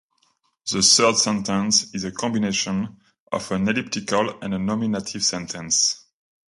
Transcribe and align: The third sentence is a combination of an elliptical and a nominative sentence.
The 0.71 0.81
third 0.81 1.17
sentence 1.17 1.93
is 1.93 2.05
a 2.05 2.11
combination 2.11 2.97
of 3.31 3.51
an 3.51 3.67
elliptical 3.69 4.31
and 4.41 4.51
a 4.55 4.57
nominative 4.57 5.23
sentence. 5.23 6.07